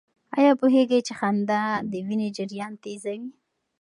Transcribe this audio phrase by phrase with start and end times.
[0.37, 3.27] آیا پوهېږئ چې خندا د وینې جریان تېزوي؟